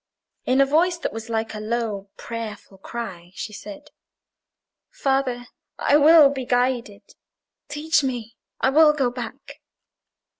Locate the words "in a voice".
0.47-0.97